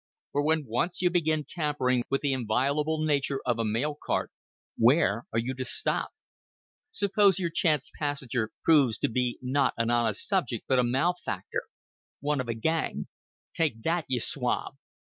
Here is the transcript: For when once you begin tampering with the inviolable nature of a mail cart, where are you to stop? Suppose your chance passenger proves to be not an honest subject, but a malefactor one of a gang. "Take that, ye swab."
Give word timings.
For 0.31 0.41
when 0.41 0.65
once 0.65 1.03
you 1.03 1.11
begin 1.11 1.45
tampering 1.47 2.03
with 2.09 2.21
the 2.21 2.33
inviolable 2.33 3.03
nature 3.05 3.39
of 3.45 3.59
a 3.59 3.63
mail 3.63 3.95
cart, 4.03 4.31
where 4.75 5.25
are 5.31 5.37
you 5.37 5.53
to 5.53 5.63
stop? 5.63 6.09
Suppose 6.91 7.37
your 7.37 7.51
chance 7.51 7.91
passenger 7.99 8.49
proves 8.63 8.97
to 8.97 9.09
be 9.09 9.37
not 9.43 9.75
an 9.77 9.91
honest 9.91 10.27
subject, 10.27 10.65
but 10.67 10.79
a 10.79 10.83
malefactor 10.83 11.61
one 12.19 12.41
of 12.41 12.49
a 12.49 12.55
gang. 12.55 13.09
"Take 13.55 13.83
that, 13.83 14.05
ye 14.07 14.17
swab." 14.17 14.75